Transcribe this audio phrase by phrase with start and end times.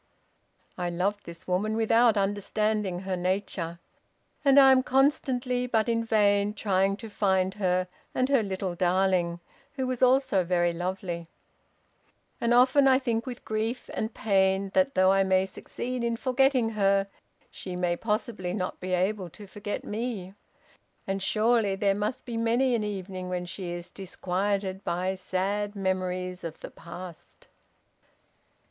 [0.79, 3.77] "I loved this woman without understanding her nature;
[4.43, 9.41] and I am constantly, but in vain, trying to find her and her little darling,
[9.73, 11.27] who was also very lovely;
[12.41, 16.71] and often I think with grief and pain that, though I may succeed in forgetting
[16.71, 17.05] her,
[17.51, 20.33] she may possibly not be able to forget me,
[21.05, 26.43] and, surely, there must be many an evening when she is disquieted by sad memories
[26.43, 27.45] of the past.